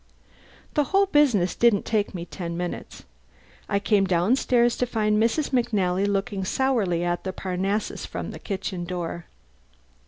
[0.73, 3.03] The whole business didn't take me ten minutes.
[3.69, 5.51] I came downstairs to find Mrs.
[5.51, 9.25] McNally looking sourly at the Parnassus from the kitchen door.